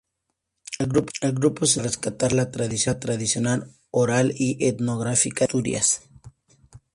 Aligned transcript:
El 0.79 1.35
grupo 1.35 1.67
se 1.67 1.79
dedica 1.79 1.81
a 1.81 1.83
rescatar 1.83 2.33
la 2.33 2.49
tradición 2.49 3.71
oral 3.91 4.33
y 4.35 4.65
etnográfica 4.67 5.41
de 5.41 5.45
Asturias. 5.45 6.01